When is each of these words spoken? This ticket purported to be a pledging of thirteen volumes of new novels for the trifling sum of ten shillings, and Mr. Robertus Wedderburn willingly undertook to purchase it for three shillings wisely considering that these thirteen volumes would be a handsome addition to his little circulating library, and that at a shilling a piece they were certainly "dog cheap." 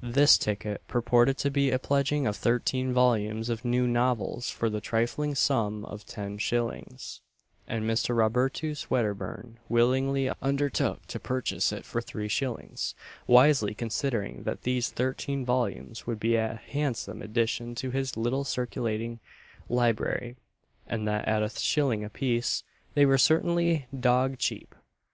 This 0.00 0.38
ticket 0.38 0.80
purported 0.88 1.36
to 1.36 1.50
be 1.50 1.70
a 1.70 1.78
pledging 1.78 2.26
of 2.26 2.34
thirteen 2.34 2.94
volumes 2.94 3.50
of 3.50 3.62
new 3.62 3.86
novels 3.86 4.48
for 4.48 4.70
the 4.70 4.80
trifling 4.80 5.34
sum 5.34 5.84
of 5.84 6.06
ten 6.06 6.38
shillings, 6.38 7.20
and 7.68 7.84
Mr. 7.84 8.16
Robertus 8.16 8.88
Wedderburn 8.88 9.58
willingly 9.68 10.30
undertook 10.40 11.04
to 11.08 11.20
purchase 11.20 11.72
it 11.72 11.84
for 11.84 12.00
three 12.00 12.28
shillings 12.28 12.94
wisely 13.26 13.74
considering 13.74 14.44
that 14.44 14.62
these 14.62 14.88
thirteen 14.88 15.44
volumes 15.44 16.06
would 16.06 16.18
be 16.18 16.36
a 16.36 16.54
handsome 16.68 17.20
addition 17.20 17.74
to 17.74 17.90
his 17.90 18.16
little 18.16 18.44
circulating 18.44 19.20
library, 19.68 20.36
and 20.86 21.06
that 21.06 21.28
at 21.28 21.42
a 21.42 21.50
shilling 21.50 22.02
a 22.02 22.08
piece 22.08 22.64
they 22.94 23.04
were 23.04 23.18
certainly 23.18 23.88
"dog 24.00 24.38
cheap." 24.38 24.74